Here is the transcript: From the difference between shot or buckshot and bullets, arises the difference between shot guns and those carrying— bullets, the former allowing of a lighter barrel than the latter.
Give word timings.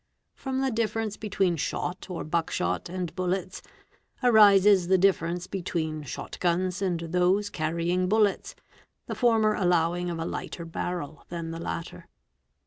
From 0.33 0.61
the 0.61 0.71
difference 0.71 1.15
between 1.15 1.57
shot 1.57 2.09
or 2.09 2.23
buckshot 2.23 2.89
and 2.89 3.13
bullets, 3.15 3.61
arises 4.23 4.87
the 4.87 4.97
difference 4.97 5.45
between 5.45 6.01
shot 6.01 6.39
guns 6.39 6.81
and 6.81 7.01
those 7.01 7.51
carrying— 7.51 8.09
bullets, 8.09 8.55
the 9.05 9.13
former 9.13 9.53
allowing 9.53 10.09
of 10.09 10.17
a 10.17 10.25
lighter 10.25 10.65
barrel 10.65 11.23
than 11.29 11.51
the 11.51 11.59
latter. 11.59 12.07